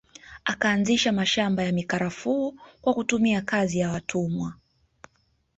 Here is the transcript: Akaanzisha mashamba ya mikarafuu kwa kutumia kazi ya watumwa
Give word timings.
Akaanzisha 0.45 1.11
mashamba 1.11 1.63
ya 1.63 1.71
mikarafuu 1.71 2.55
kwa 2.81 2.93
kutumia 2.93 3.41
kazi 3.41 3.79
ya 3.79 3.91
watumwa 3.91 4.53